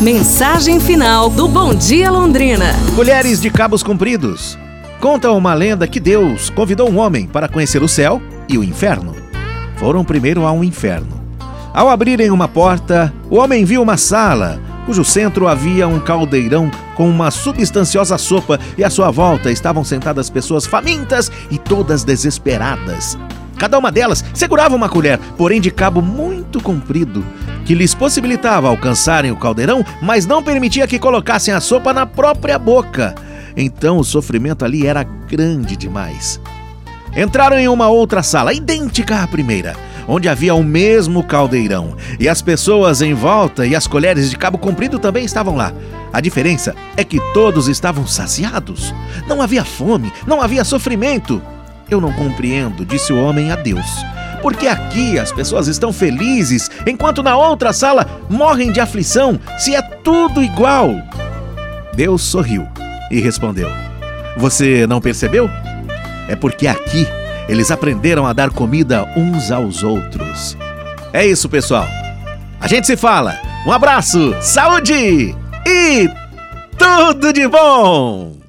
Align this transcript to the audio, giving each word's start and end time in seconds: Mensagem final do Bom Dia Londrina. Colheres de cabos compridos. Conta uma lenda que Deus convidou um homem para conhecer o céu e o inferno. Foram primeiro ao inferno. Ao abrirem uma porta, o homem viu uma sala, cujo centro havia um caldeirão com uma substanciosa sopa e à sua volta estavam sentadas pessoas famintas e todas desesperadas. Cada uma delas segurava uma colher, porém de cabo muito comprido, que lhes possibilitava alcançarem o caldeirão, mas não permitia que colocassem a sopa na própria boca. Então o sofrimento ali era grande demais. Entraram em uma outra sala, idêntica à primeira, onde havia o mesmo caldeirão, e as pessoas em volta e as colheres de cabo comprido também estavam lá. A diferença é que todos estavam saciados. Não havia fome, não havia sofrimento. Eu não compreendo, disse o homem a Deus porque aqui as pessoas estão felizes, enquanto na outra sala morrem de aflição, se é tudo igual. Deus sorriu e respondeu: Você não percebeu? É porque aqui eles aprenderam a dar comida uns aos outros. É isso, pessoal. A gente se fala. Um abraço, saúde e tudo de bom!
Mensagem 0.00 0.80
final 0.80 1.28
do 1.28 1.46
Bom 1.46 1.74
Dia 1.74 2.10
Londrina. 2.10 2.72
Colheres 2.96 3.38
de 3.38 3.50
cabos 3.50 3.82
compridos. 3.82 4.58
Conta 4.98 5.30
uma 5.30 5.52
lenda 5.52 5.86
que 5.86 6.00
Deus 6.00 6.48
convidou 6.48 6.88
um 6.88 6.98
homem 6.98 7.26
para 7.26 7.50
conhecer 7.50 7.82
o 7.82 7.88
céu 7.88 8.18
e 8.48 8.56
o 8.56 8.64
inferno. 8.64 9.14
Foram 9.76 10.02
primeiro 10.02 10.46
ao 10.46 10.64
inferno. 10.64 11.20
Ao 11.74 11.90
abrirem 11.90 12.30
uma 12.30 12.48
porta, 12.48 13.12
o 13.28 13.36
homem 13.36 13.62
viu 13.62 13.82
uma 13.82 13.98
sala, 13.98 14.58
cujo 14.86 15.04
centro 15.04 15.46
havia 15.46 15.86
um 15.86 16.00
caldeirão 16.00 16.70
com 16.96 17.06
uma 17.06 17.30
substanciosa 17.30 18.16
sopa 18.16 18.58
e 18.78 18.82
à 18.82 18.88
sua 18.88 19.10
volta 19.10 19.52
estavam 19.52 19.84
sentadas 19.84 20.30
pessoas 20.30 20.64
famintas 20.64 21.30
e 21.50 21.58
todas 21.58 22.04
desesperadas. 22.04 23.18
Cada 23.58 23.78
uma 23.78 23.92
delas 23.92 24.24
segurava 24.32 24.74
uma 24.74 24.88
colher, 24.88 25.20
porém 25.36 25.60
de 25.60 25.70
cabo 25.70 26.00
muito 26.00 26.62
comprido, 26.62 27.22
que 27.70 27.74
lhes 27.76 27.94
possibilitava 27.94 28.66
alcançarem 28.66 29.30
o 29.30 29.36
caldeirão, 29.36 29.86
mas 30.02 30.26
não 30.26 30.42
permitia 30.42 30.88
que 30.88 30.98
colocassem 30.98 31.54
a 31.54 31.60
sopa 31.60 31.92
na 31.92 32.04
própria 32.04 32.58
boca. 32.58 33.14
Então 33.56 33.98
o 33.98 34.02
sofrimento 34.02 34.64
ali 34.64 34.88
era 34.88 35.04
grande 35.04 35.76
demais. 35.76 36.40
Entraram 37.16 37.56
em 37.56 37.68
uma 37.68 37.86
outra 37.86 38.24
sala, 38.24 38.52
idêntica 38.52 39.22
à 39.22 39.26
primeira, 39.28 39.76
onde 40.08 40.28
havia 40.28 40.52
o 40.52 40.64
mesmo 40.64 41.22
caldeirão, 41.22 41.96
e 42.18 42.28
as 42.28 42.42
pessoas 42.42 43.02
em 43.02 43.14
volta 43.14 43.64
e 43.64 43.76
as 43.76 43.86
colheres 43.86 44.30
de 44.30 44.36
cabo 44.36 44.58
comprido 44.58 44.98
também 44.98 45.24
estavam 45.24 45.54
lá. 45.54 45.72
A 46.12 46.20
diferença 46.20 46.74
é 46.96 47.04
que 47.04 47.20
todos 47.32 47.68
estavam 47.68 48.04
saciados. 48.04 48.92
Não 49.28 49.40
havia 49.40 49.64
fome, 49.64 50.12
não 50.26 50.42
havia 50.42 50.64
sofrimento. 50.64 51.40
Eu 51.88 52.00
não 52.00 52.12
compreendo, 52.14 52.84
disse 52.84 53.12
o 53.12 53.22
homem 53.22 53.52
a 53.52 53.54
Deus 53.54 53.86
porque 54.42 54.66
aqui 54.66 55.18
as 55.18 55.32
pessoas 55.32 55.68
estão 55.68 55.92
felizes, 55.92 56.70
enquanto 56.86 57.22
na 57.22 57.36
outra 57.36 57.72
sala 57.72 58.06
morrem 58.28 58.72
de 58.72 58.80
aflição, 58.80 59.38
se 59.58 59.74
é 59.74 59.82
tudo 59.82 60.42
igual. 60.42 60.90
Deus 61.94 62.22
sorriu 62.22 62.66
e 63.10 63.20
respondeu: 63.20 63.68
Você 64.36 64.86
não 64.86 65.00
percebeu? 65.00 65.48
É 66.28 66.36
porque 66.36 66.66
aqui 66.66 67.06
eles 67.48 67.70
aprenderam 67.70 68.26
a 68.26 68.32
dar 68.32 68.50
comida 68.50 69.04
uns 69.16 69.50
aos 69.50 69.82
outros. 69.82 70.56
É 71.12 71.26
isso, 71.26 71.48
pessoal. 71.48 71.86
A 72.60 72.68
gente 72.68 72.86
se 72.86 72.96
fala. 72.96 73.38
Um 73.66 73.72
abraço, 73.72 74.34
saúde 74.40 75.34
e 75.66 76.08
tudo 76.78 77.32
de 77.32 77.46
bom! 77.46 78.39